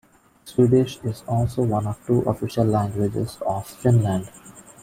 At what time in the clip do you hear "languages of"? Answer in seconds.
2.65-3.67